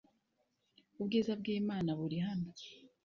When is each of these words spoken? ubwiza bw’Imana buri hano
ubwiza 0.99 1.31
bw’Imana 1.39 1.89
buri 1.99 2.17
hano 2.27 2.49